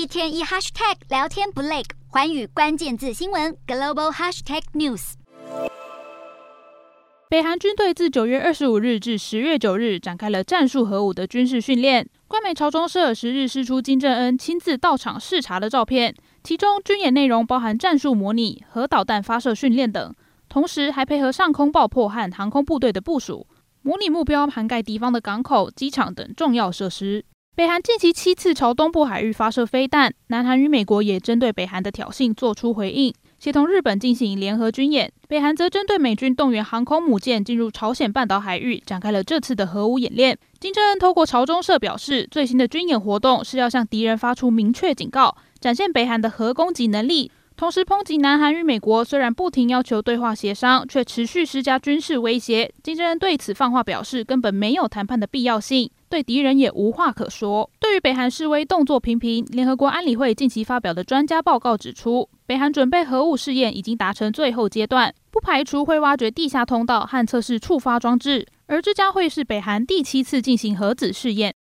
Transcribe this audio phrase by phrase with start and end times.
[0.00, 5.12] 一天一 hashtag 聊天不累，环宇关键字新闻 global hashtag news。
[7.28, 12.08] 北韩军队自九月二十五日至十月九日展开了战术核武的军事训练。
[12.26, 20.14] 官媒朝中社十日释出金正恩亲自到场视察的照片，其中军演内容包含战术模拟、核导弹发射训练等，
[20.48, 23.46] 同时还配合上空爆破和航空部队的部署。
[23.82, 27.22] 模拟目标涵盖敌方的港口、机场等重要设施。
[27.56, 35.12] 北韩近期七次朝东部海域发射飞弹，南韩与美国也针对北韩的挑衅做出回应，协同日本进行联合军演。
[35.28, 40.38] 北韩则针对美军动员航空母舰进入朝鲜半岛海域，展开了这次的核武演练。
[40.58, 47.30] 金正恩透过朝中社表示，最新的军演活动是要向敌人发出明确警告，展现北韩的核攻击能力。
[47.60, 52.72] 同时抨击南韩与美国虽然不停要求对话协商，却持续施加军事威胁。
[52.82, 57.70] 金正恩对此放话表示，根本没有谈判的必要性，对敌人也无话可说。
[57.78, 71.54] 对于北韩示威动作频频，联合国安理会近期发表的专家报告指出，北韩准备核武试验已经达成最后阶段，不排除会挖掘地下通道和测试触发装置，而这将会是北韩第七次进行核子试验。